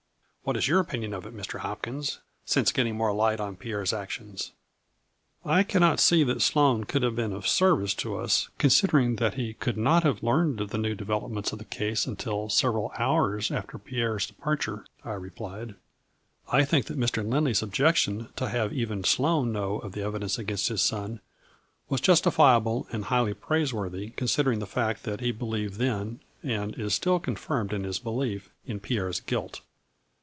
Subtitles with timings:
[0.43, 1.59] What is your opinion of it, Mr.
[1.59, 4.53] Hopkins, since getting more light on Pierre's actions?""
[5.45, 9.53] I cannot see that Sloane could have been of service to us, considering that he
[9.53, 13.77] could not have learned of the new developments in the case until several hours after
[13.77, 15.41] Pierre's depart A FLUBRY IN DIAMONDS.
[16.45, 17.23] 147 ure," I replied." I think that Mr.
[17.31, 21.21] Lindley's objection to have even Sloane know of the evi dence against his son
[21.87, 26.95] was justifiable and highly praiseworthy, considering the fact that he be lieved then, and is
[26.95, 29.61] still confirmed in his belief, in Pierre's guilt."